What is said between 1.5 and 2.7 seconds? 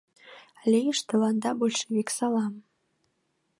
Большевик салам!